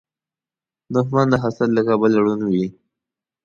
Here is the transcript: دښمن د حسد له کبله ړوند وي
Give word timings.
دښمن 0.93 1.27
د 1.31 1.35
حسد 1.43 1.69
له 1.73 1.81
کبله 1.87 2.17
ړوند 2.25 2.41
وي 2.53 2.65